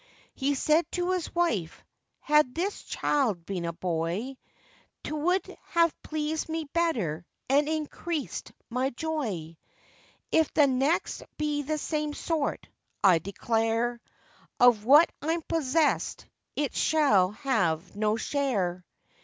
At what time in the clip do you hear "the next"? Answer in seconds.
10.55-11.21